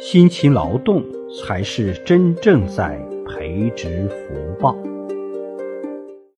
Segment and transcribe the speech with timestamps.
[0.00, 1.04] 辛勤劳动
[1.34, 4.76] 才是真正在培植福报。